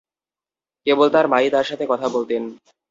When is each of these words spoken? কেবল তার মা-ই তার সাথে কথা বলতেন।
কেবল 0.87 1.07
তার 1.09 1.25
মা-ই 1.27 1.49
তার 1.49 1.65
সাথে 1.65 1.85
কথা 1.87 2.07
বলতেন। 2.09 2.43